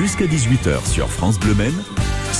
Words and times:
Jusqu'à 0.00 0.24
18h 0.24 0.86
sur 0.86 1.10
France 1.10 1.38
Bleu 1.38 1.54
Maine, 1.54 1.78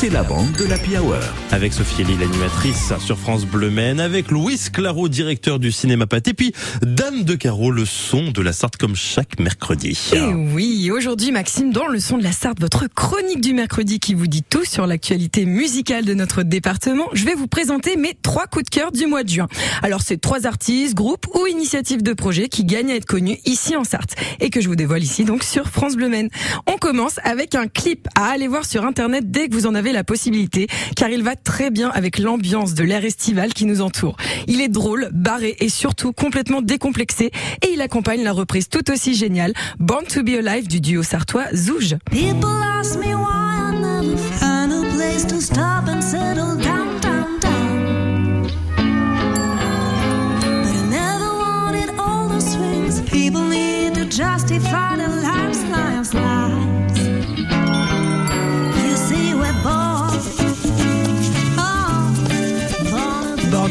c'est 0.00 0.10
la 0.10 0.22
bande 0.22 0.52
de 0.52 0.64
l'Happy 0.64 0.96
Hour. 0.96 1.16
Avec 1.50 1.72
Sophie 1.72 2.02
Elie, 2.02 2.16
l'animatrice 2.16 2.92
sur 3.00 3.18
France 3.18 3.44
Bleu 3.44 3.68
Maine, 3.68 3.98
avec 3.98 4.30
Louis 4.30 4.56
Claro, 4.72 5.08
directeur 5.08 5.58
du 5.58 5.72
cinéma 5.72 6.06
Pâté, 6.06 6.30
et 6.30 6.34
puis 6.34 6.52
Dame 6.82 7.24
de 7.24 7.34
Carreau, 7.34 7.72
le 7.72 7.84
son 7.84 8.30
de 8.30 8.40
la 8.40 8.52
Sarthe 8.52 8.76
comme 8.76 8.94
chaque 8.94 9.40
mercredi. 9.40 9.98
Et 10.12 10.20
oui, 10.20 10.92
aujourd'hui 10.92 11.32
Maxime, 11.32 11.72
dans 11.72 11.88
le 11.88 11.98
son 11.98 12.16
de 12.16 12.22
la 12.22 12.30
Sarthe, 12.30 12.60
votre 12.60 12.86
chronique 12.86 13.40
du 13.40 13.54
mercredi 13.54 13.98
qui 13.98 14.14
vous 14.14 14.28
dit 14.28 14.44
tout 14.44 14.64
sur 14.64 14.86
l'actualité 14.86 15.46
musicale 15.46 16.04
de 16.04 16.14
notre 16.14 16.44
département, 16.44 17.06
je 17.12 17.24
vais 17.24 17.34
vous 17.34 17.48
présenter 17.48 17.96
mes 17.96 18.14
trois 18.22 18.46
coups 18.46 18.66
de 18.66 18.70
cœur 18.70 18.92
du 18.92 19.06
mois 19.06 19.24
de 19.24 19.30
juin. 19.30 19.48
Alors 19.82 20.02
c'est 20.02 20.20
trois 20.20 20.46
artistes, 20.46 20.94
groupes 20.94 21.26
ou 21.34 21.48
initiatives 21.48 22.04
de 22.04 22.12
projets 22.12 22.48
qui 22.48 22.64
gagnent 22.64 22.92
à 22.92 22.94
être 22.94 23.06
connus 23.06 23.38
ici 23.46 23.74
en 23.74 23.82
Sarthe 23.82 24.14
et 24.38 24.50
que 24.50 24.60
je 24.60 24.68
vous 24.68 24.76
dévoile 24.76 25.02
ici 25.02 25.24
donc 25.24 25.42
sur 25.42 25.66
France 25.66 25.96
Bleu 25.96 26.08
Maine. 26.08 26.28
On 26.68 26.76
commence 26.76 27.18
avec 27.24 27.56
un 27.56 27.66
clip 27.66 28.06
à 28.14 28.26
aller 28.26 28.46
voir 28.46 28.64
sur 28.64 28.84
internet 28.84 29.28
dès 29.28 29.48
que 29.48 29.54
vous 29.54 29.66
en 29.66 29.74
avez 29.74 29.87
la 29.92 30.04
possibilité, 30.04 30.66
car 30.96 31.08
il 31.08 31.22
va 31.22 31.36
très 31.36 31.70
bien 31.70 31.90
avec 31.90 32.18
l'ambiance 32.18 32.74
de 32.74 32.84
l'air 32.84 33.04
estival 33.04 33.52
qui 33.52 33.64
nous 33.64 33.80
entoure. 33.80 34.16
Il 34.46 34.60
est 34.60 34.68
drôle, 34.68 35.08
barré 35.12 35.56
et 35.60 35.68
surtout 35.68 36.12
complètement 36.12 36.62
décomplexé, 36.62 37.30
et 37.62 37.72
il 37.72 37.80
accompagne 37.80 38.22
la 38.22 38.32
reprise 38.32 38.68
tout 38.68 38.90
aussi 38.90 39.14
géniale 39.14 39.52
Born 39.78 40.04
to 40.06 40.22
be 40.22 40.30
Alive 40.30 40.68
du 40.68 40.80
duo 40.80 41.02
sartois 41.02 41.46
Zouge. 41.54 41.96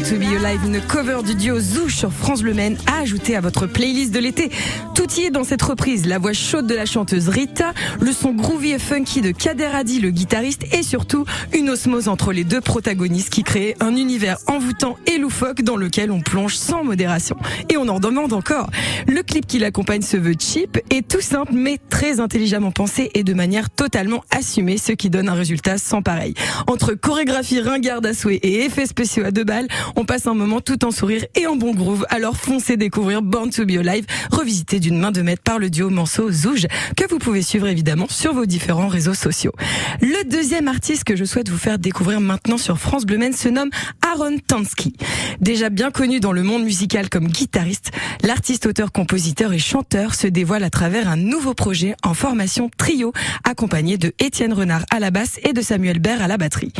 To 0.08 0.14
be 0.14 0.22
Alive, 0.22 0.64
une 0.64 0.80
cover 0.80 1.18
du 1.22 1.34
duo 1.34 1.58
Zouge 1.58 1.96
sur 1.96 2.12
France 2.12 2.40
Bleu 2.40 2.54
Maine 2.54 2.78
à 2.86 3.00
ajouter 3.00 3.36
à 3.36 3.40
votre 3.40 3.66
playlist 3.66 4.14
de 4.14 4.18
l'été. 4.18 4.50
Tout 4.94 5.06
y 5.18 5.24
est 5.24 5.30
dans 5.30 5.44
cette 5.44 5.60
reprise, 5.60 6.06
la 6.06 6.18
voix 6.18 6.32
chaude 6.32 6.66
de 6.66 6.74
la 6.74 6.86
chanteuse 6.86 7.28
Rita, 7.28 7.74
le 8.00 8.12
son 8.12 8.32
groovy 8.32 8.70
et 8.70 8.78
funky 8.78 9.20
de 9.20 9.32
Kader 9.32 9.68
Adi, 9.74 10.00
le 10.00 10.10
guitariste, 10.10 10.64
et 10.72 10.82
surtout 10.82 11.24
une 11.52 11.68
osmose 11.68 12.08
entre 12.08 12.32
les 12.32 12.44
deux 12.44 12.60
protagonistes 12.60 13.30
qui 13.30 13.42
crée 13.42 13.76
un 13.80 13.96
univers 13.96 14.38
envoûtant 14.46 14.96
et 15.06 15.18
loufoque 15.18 15.62
dans 15.62 15.76
lequel 15.76 16.10
on 16.10 16.20
plonge 16.20 16.54
sans 16.54 16.84
modération. 16.84 17.36
Et 17.68 17.76
on 17.76 17.88
en 17.88 18.00
demande 18.00 18.32
encore. 18.32 18.70
Le 19.06 19.22
clip 19.22 19.46
qui 19.46 19.58
l'accompagne 19.58 20.02
se 20.02 20.16
veut 20.16 20.36
cheap 20.38 20.78
et 20.90 21.02
tout 21.02 21.20
simple 21.20 21.52
mais 21.52 21.78
très 21.90 22.20
intelligemment 22.20 22.72
pensé 22.72 23.10
et 23.14 23.24
de 23.24 23.34
manière 23.34 23.68
totalement 23.68 24.24
assumée, 24.30 24.78
ce 24.78 24.92
qui 24.92 25.10
donne 25.10 25.28
un 25.28 25.34
résultat 25.34 25.76
sans 25.76 26.00
pareil. 26.00 26.34
Entre 26.66 26.94
chorégraphie 26.94 27.60
ringarde 27.60 28.06
à 28.06 28.14
souhait 28.14 28.36
et 28.36 28.64
effets 28.64 28.86
spéciaux 28.86 29.24
à 29.24 29.30
deux 29.32 29.44
balles, 29.44 29.68
on 29.98 30.04
passe 30.04 30.28
un 30.28 30.34
moment 30.34 30.60
tout 30.60 30.84
en 30.84 30.92
sourire 30.92 31.24
et 31.34 31.48
en 31.48 31.56
bon 31.56 31.74
groove. 31.74 32.06
Alors 32.08 32.36
foncez 32.36 32.76
découvrir 32.76 33.20
Born 33.20 33.50
to 33.50 33.66
be 33.66 33.72
Alive, 33.72 34.06
revisité 34.30 34.78
d'une 34.78 34.96
main 34.96 35.10
de 35.10 35.22
maître 35.22 35.42
par 35.42 35.58
le 35.58 35.70
duo 35.70 35.90
Manso 35.90 36.30
Zouge, 36.30 36.68
que 36.96 37.04
vous 37.08 37.18
pouvez 37.18 37.42
suivre 37.42 37.66
évidemment 37.66 38.06
sur 38.08 38.32
vos 38.32 38.46
différents 38.46 38.86
réseaux 38.86 39.14
sociaux. 39.14 39.52
Le 40.00 40.22
deuxième 40.30 40.68
artiste 40.68 41.02
que 41.02 41.16
je 41.16 41.24
souhaite 41.24 41.48
vous 41.48 41.58
faire 41.58 41.80
découvrir 41.80 42.20
maintenant 42.20 42.58
sur 42.58 42.78
France 42.78 43.06
Bleu 43.06 43.18
Maine 43.18 43.32
se 43.32 43.48
nomme 43.48 43.70
Aaron 44.06 44.38
Tansky. 44.38 44.94
Déjà 45.40 45.68
bien 45.68 45.90
connu 45.90 46.20
dans 46.20 46.32
le 46.32 46.44
monde 46.44 46.62
musical 46.62 47.08
comme 47.08 47.26
guitariste, 47.26 47.90
l'artiste, 48.22 48.66
auteur, 48.66 48.92
compositeur 48.92 49.52
et 49.52 49.58
chanteur 49.58 50.14
se 50.14 50.28
dévoile 50.28 50.62
à 50.62 50.70
travers 50.70 51.08
un 51.08 51.16
nouveau 51.16 51.54
projet 51.54 51.96
en 52.04 52.14
formation 52.14 52.70
trio, 52.78 53.12
accompagné 53.42 53.98
de 53.98 54.12
Étienne 54.20 54.52
Renard 54.52 54.84
à 54.92 55.00
la 55.00 55.10
basse 55.10 55.40
et 55.42 55.52
de 55.52 55.60
Samuel 55.60 55.98
Baird 55.98 56.22
à 56.22 56.28
la 56.28 56.36
batterie. 56.36 56.72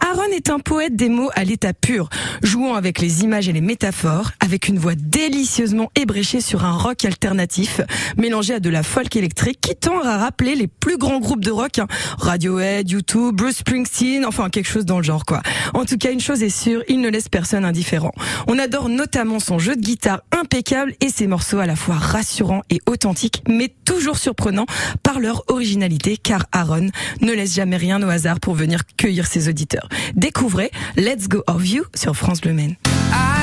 Aaron 0.00 0.30
est 0.30 0.50
un 0.50 0.58
poète 0.58 0.94
des 0.94 1.08
mots 1.08 1.30
à 1.34 1.44
l'état 1.44 1.72
pur, 1.72 2.10
avec 2.74 3.00
les 3.00 3.22
images 3.22 3.48
et 3.48 3.52
les 3.52 3.60
métaphores, 3.60 4.32
avec 4.40 4.68
une 4.68 4.78
voix 4.78 4.94
délicieusement 4.94 5.90
ébréchée 5.94 6.40
sur 6.40 6.64
un 6.64 6.72
rock 6.72 7.04
alternatif, 7.04 7.80
mélangé 8.16 8.54
à 8.54 8.60
de 8.60 8.70
la 8.70 8.82
folk 8.82 9.14
électrique 9.14 9.60
qui 9.60 9.76
tend 9.76 10.02
à 10.02 10.18
rappeler 10.18 10.54
les 10.54 10.66
plus 10.66 10.98
grands 10.98 11.20
groupes 11.20 11.44
de 11.44 11.50
rock, 11.50 11.78
hein. 11.78 11.86
Radiohead, 12.18 12.90
YouTube, 12.90 13.36
Bruce 13.36 13.58
Springsteen, 13.58 14.24
enfin 14.24 14.50
quelque 14.50 14.68
chose 14.68 14.84
dans 14.84 14.98
le 14.98 15.04
genre 15.04 15.24
quoi. 15.24 15.42
En 15.74 15.84
tout 15.84 15.98
cas, 15.98 16.10
une 16.10 16.20
chose 16.20 16.42
est 16.42 16.48
sûre, 16.48 16.82
il 16.88 17.00
ne 17.00 17.08
laisse 17.08 17.28
personne 17.28 17.64
indifférent. 17.64 18.12
On 18.48 18.58
adore 18.58 18.88
notamment 18.88 19.38
son 19.38 19.58
jeu 19.58 19.76
de 19.76 19.80
guitare 19.80 20.22
impeccable 20.32 20.94
et 21.00 21.08
ses 21.08 21.26
morceaux 21.26 21.58
à 21.58 21.66
la 21.66 21.76
fois 21.76 21.96
rassurants 21.96 22.62
et 22.70 22.80
authentiques, 22.86 23.42
mais 23.48 23.72
toujours 23.84 24.18
surprenants 24.18 24.66
par 25.02 25.20
leur 25.20 25.44
originalité, 25.48 26.16
car 26.16 26.46
Aaron 26.52 26.88
ne 27.20 27.32
laisse 27.32 27.54
jamais 27.54 27.76
rien 27.76 28.02
au 28.02 28.08
hasard 28.08 28.40
pour 28.40 28.54
venir 28.54 28.82
cueillir 28.96 29.26
ses 29.26 29.48
auditeurs. 29.48 29.88
Découvrez 30.14 30.70
Let's 30.96 31.28
Go 31.28 31.42
of 31.46 31.68
You 31.68 31.84
sur 31.94 32.16
France 32.16 32.40
Bleu 32.40 32.55
Maine. 32.56 32.76
I 32.84 33.35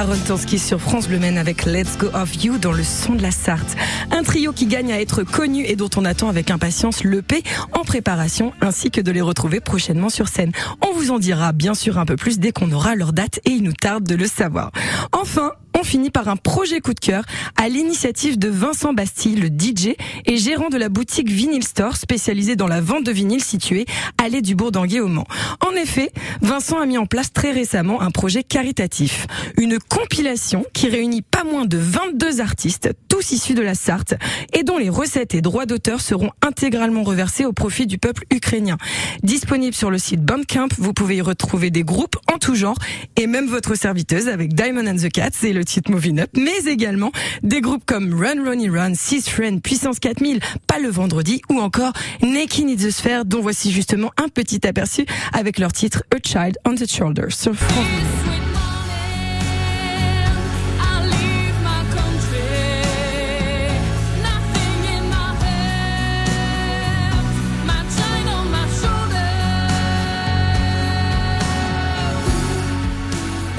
Aaron 0.00 0.16
Tansky 0.26 0.58
sur 0.58 0.80
France 0.80 1.08
Bleu 1.08 1.18
Maine 1.18 1.36
avec 1.36 1.66
Let's 1.66 1.98
Go 1.98 2.06
of 2.14 2.42
You 2.42 2.56
dans 2.56 2.72
le 2.72 2.82
son 2.82 3.16
de 3.16 3.20
la 3.20 3.30
Sarthe. 3.30 3.76
Un 4.10 4.22
trio 4.22 4.54
qui 4.54 4.64
gagne 4.64 4.90
à 4.94 4.98
être 4.98 5.24
connu 5.24 5.66
et 5.66 5.76
dont 5.76 5.90
on 5.94 6.06
attend 6.06 6.30
avec 6.30 6.50
impatience 6.50 7.04
l'EP 7.04 7.42
en 7.74 7.84
préparation 7.84 8.54
ainsi 8.62 8.90
que 8.90 9.02
de 9.02 9.12
les 9.12 9.20
retrouver 9.20 9.60
prochainement 9.60 10.08
sur 10.08 10.28
scène. 10.28 10.52
On 10.80 10.94
vous 10.94 11.10
en 11.10 11.18
dira 11.18 11.52
bien 11.52 11.74
sûr 11.74 11.98
un 11.98 12.06
peu 12.06 12.16
plus 12.16 12.38
dès 12.38 12.50
qu'on 12.50 12.72
aura 12.72 12.94
leur 12.94 13.12
date 13.12 13.40
et 13.44 13.50
il 13.50 13.62
nous 13.62 13.74
tarde 13.74 14.04
de 14.04 14.14
le 14.14 14.26
savoir. 14.26 14.70
Enfin, 15.12 15.52
finit 15.84 16.10
par 16.10 16.28
un 16.28 16.36
projet 16.36 16.80
coup 16.80 16.94
de 16.94 17.00
cœur 17.00 17.24
à 17.56 17.68
l'initiative 17.68 18.38
de 18.38 18.48
Vincent 18.48 18.92
Bastille, 18.92 19.36
le 19.36 19.48
DJ 19.48 19.94
et 20.26 20.36
gérant 20.36 20.68
de 20.68 20.78
la 20.78 20.88
boutique 20.88 21.30
Vinyl 21.30 21.62
Store 21.62 21.96
spécialisée 21.96 22.56
dans 22.56 22.66
la 22.66 22.80
vente 22.80 23.04
de 23.04 23.12
vinyle 23.12 23.42
située 23.42 23.86
allée 24.18 24.42
du 24.42 24.54
Bourdanguet 24.54 25.00
au 25.00 25.08
Mans. 25.08 25.26
En 25.66 25.74
effet, 25.74 26.12
Vincent 26.42 26.78
a 26.78 26.86
mis 26.86 26.98
en 26.98 27.06
place 27.06 27.32
très 27.32 27.52
récemment 27.52 28.00
un 28.00 28.10
projet 28.10 28.42
caritatif, 28.42 29.26
une 29.56 29.78
compilation 29.78 30.64
qui 30.72 30.88
réunit 30.88 31.22
pas 31.22 31.44
moins 31.44 31.64
de 31.64 31.78
22 31.78 32.40
artistes, 32.40 32.90
tous 33.20 33.32
issus 33.32 33.54
de 33.54 33.60
la 33.60 33.74
Sarthe, 33.74 34.14
et 34.54 34.62
dont 34.62 34.78
les 34.78 34.88
recettes 34.88 35.34
et 35.34 35.42
droits 35.42 35.66
d'auteur 35.66 36.00
seront 36.00 36.30
intégralement 36.40 37.02
reversés 37.02 37.44
au 37.44 37.52
profit 37.52 37.86
du 37.86 37.98
peuple 37.98 38.24
ukrainien. 38.32 38.78
Disponible 39.22 39.74
sur 39.74 39.90
le 39.90 39.98
site 39.98 40.22
Bandcamp, 40.22 40.68
vous 40.78 40.94
pouvez 40.94 41.16
y 41.16 41.20
retrouver 41.20 41.70
des 41.70 41.82
groupes 41.82 42.16
en 42.32 42.38
tout 42.38 42.54
genre 42.54 42.78
et 43.16 43.26
même 43.26 43.46
votre 43.46 43.74
serviteuse 43.74 44.28
avec 44.28 44.54
Diamond 44.54 44.86
and 44.86 44.96
the 44.96 45.10
Cats 45.12 45.42
et 45.42 45.52
le 45.52 45.66
titre 45.66 45.90
Moving 45.90 46.20
Up, 46.20 46.30
mais 46.34 46.64
également 46.66 47.12
des 47.42 47.60
groupes 47.60 47.84
comme 47.84 48.14
Run 48.14 48.42
Ronnie 48.42 48.70
Run, 48.70 48.94
Six 48.94 49.28
Friend, 49.28 49.60
Puissance 49.60 49.98
4000, 49.98 50.40
Pas 50.66 50.78
le 50.78 50.88
vendredi 50.88 51.42
ou 51.50 51.60
encore 51.60 51.92
Naked 52.22 52.70
in 52.70 52.76
the 52.76 52.90
Sphere 52.90 53.26
dont 53.26 53.42
voici 53.42 53.70
justement 53.70 54.12
un 54.16 54.28
petit 54.28 54.66
aperçu 54.66 55.04
avec 55.34 55.58
leur 55.58 55.72
titre 55.72 56.04
A 56.14 56.16
Child 56.26 56.56
on 56.64 56.74
the 56.74 56.88
Shoulder 56.88 57.28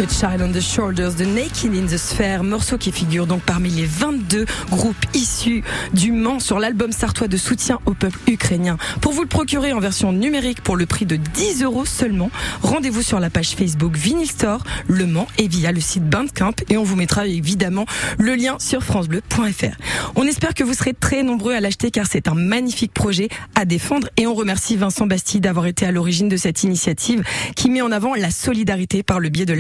A 0.02 0.08
Child 0.08 0.42
on 0.42 0.52
the 0.52 0.62
Shoulders 0.62 1.16
de 1.16 1.26
Naked 1.26 1.76
in 1.76 1.86
the 1.86 1.98
Sphere, 1.98 2.44
morceau 2.44 2.80
qui 2.80 2.92
figure 2.92 3.28
donc 3.28 3.44
parmi 3.44 3.70
les 3.70 3.86
22 3.86 4.46
groupes 4.72 5.06
issus 5.14 5.64
du 5.94 6.12
Mans 6.12 6.40
sur 6.40 6.58
l'album 6.58 6.92
sartois 6.92 7.28
de 7.28 7.38
soutien 7.38 7.80
au 7.86 7.94
peuple 7.94 8.18
ukrainien. 8.28 8.78
Pour 9.02 9.14
vous 9.14 9.22
le 9.22 9.28
procurer 9.28 9.74
en 9.74 9.80
version 9.80 10.12
numérique 10.12 10.62
pour 10.62 10.76
le 10.76 10.88
prix 10.88 11.06
de 11.06 11.18
10 11.18 11.62
euros 11.62 11.86
seulement, 11.86 12.32
rendez-vous 12.64 13.04
sur 13.04 13.20
la 13.20 13.30
page 13.30 13.50
Facebook 13.50 13.96
Vinyl 13.96 14.28
Store, 14.28 14.64
Le 14.88 15.06
Mans 15.06 15.28
et 15.38 15.48
via 15.48 15.72
le 15.72 15.80
site 15.80 16.10
Bandcamp 16.10 16.56
et 16.70 16.78
on 16.78 16.84
vous 16.84 16.96
mettra 16.96 17.28
évidemment 17.28 17.86
le 18.18 18.34
lien 18.34 18.58
sur 18.58 18.84
francebleu.fr. 18.84 19.76
On 20.16 20.24
espère 20.24 20.56
que 20.56 20.64
vous 20.64 20.74
serez 20.74 20.96
très 20.96 21.22
nombreux 21.22 21.54
à 21.54 21.60
l'acheter 21.60 21.92
car 21.92 22.08
c'est 22.08 22.28
un 22.28 22.36
magnifique 22.36 22.94
projet 22.94 23.30
à 23.54 23.66
défendre 23.66 24.10
et 24.18 24.26
on 24.26 24.34
remercie 24.34 24.78
Vincent 24.78 25.06
Bastille 25.06 25.42
d'avoir 25.42 25.68
été 25.68 25.86
à 25.86 25.92
l'origine 25.92 26.28
de 26.28 26.38
cette 26.38 26.64
initiative 26.64 27.24
qui 27.56 27.70
met 27.70 27.82
en 27.82 27.92
avant 27.92 28.16
la 28.16 28.32
solidarité 28.32 29.04
par 29.04 29.20
le 29.20 29.30
biais 29.30 29.46
de 29.46 29.54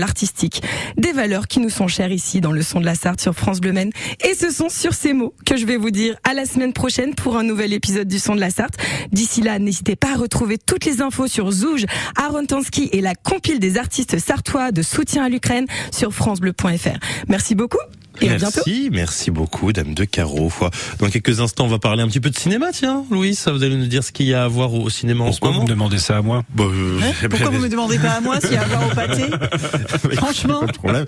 Des 0.97 1.11
valeurs 1.11 1.47
qui 1.47 1.59
nous 1.59 1.69
sont 1.69 1.87
chères 1.87 2.11
ici 2.11 2.41
dans 2.41 2.51
le 2.51 2.61
son 2.61 2.79
de 2.79 2.85
la 2.85 2.95
Sarthe 2.95 3.21
sur 3.21 3.33
France 3.33 3.59
Bleu 3.59 3.71
Maine. 3.71 3.91
Et 4.27 4.33
ce 4.33 4.51
sont 4.51 4.69
sur 4.69 4.93
ces 4.93 5.13
mots 5.13 5.33
que 5.45 5.57
je 5.57 5.65
vais 5.65 5.77
vous 5.77 5.91
dire 5.91 6.15
à 6.23 6.33
la 6.33 6.45
semaine 6.45 6.73
prochaine 6.73 7.15
pour 7.15 7.37
un 7.37 7.43
nouvel 7.43 7.73
épisode 7.73 8.07
du 8.07 8.19
son 8.19 8.35
de 8.35 8.39
la 8.39 8.49
Sarthe. 8.49 8.75
D'ici 9.11 9.41
là, 9.41 9.59
n'hésitez 9.59 9.95
pas 9.95 10.13
à 10.13 10.15
retrouver 10.15 10.57
toutes 10.57 10.85
les 10.85 11.01
infos 11.01 11.27
sur 11.27 11.51
Zouge, 11.51 11.85
Aaron 12.15 12.45
Tansky 12.45 12.89
et 12.91 13.01
la 13.01 13.15
compile 13.15 13.59
des 13.59 13.77
artistes 13.77 14.19
sartois 14.19 14.71
de 14.71 14.81
soutien 14.81 15.23
à 15.25 15.29
l'Ukraine 15.29 15.65
sur 15.91 16.13
francebleu.fr. 16.13 16.99
Merci 17.27 17.55
beaucoup. 17.55 17.79
Et 18.19 18.29
à 18.29 18.35
bientôt. 18.35 18.61
Merci, 18.65 18.89
merci 18.91 19.31
beaucoup, 19.31 19.71
Dame 19.71 19.93
de 19.93 20.03
Carreau. 20.03 20.51
Dans 20.99 21.09
quelques 21.09 21.39
instants, 21.39 21.65
on 21.65 21.69
va 21.69 21.79
parler 21.79 22.03
un 22.03 22.07
petit 22.07 22.19
peu 22.19 22.29
de 22.29 22.37
cinéma, 22.37 22.67
tiens, 22.73 23.05
Louis, 23.09 23.35
ça 23.35 23.51
vous 23.51 23.63
allez 23.63 23.75
nous 23.77 23.87
dire 23.87 24.03
ce 24.03 24.11
qu'il 24.11 24.25
y 24.27 24.33
a 24.33 24.43
à 24.43 24.47
voir 24.47 24.73
au 24.73 24.89
cinéma 24.89 25.23
en 25.23 25.31
ce 25.31 25.39
Pourquoi 25.39 25.49
vous 25.49 25.53
moment. 25.55 25.65
me 25.65 25.69
demandez 25.69 25.97
ça 25.97 26.17
à 26.17 26.21
moi? 26.21 26.43
Bah, 26.53 26.65
euh, 26.65 26.99
Hein? 27.01 27.27
Pourquoi 27.29 27.49
vous 27.49 27.59
me 27.59 27.69
demandez 27.69 27.97
pas 27.99 28.11
à 28.11 28.21
moi 28.21 28.39
s'il 28.41 28.53
y 28.53 28.57
a 28.57 28.61
à 28.63 28.65
voir 28.65 28.87
au 28.91 28.93
pâté? 28.95 29.23
Franchement. 30.17 30.59
pas 30.61 30.67
de 30.67 30.71
problème. 30.77 31.05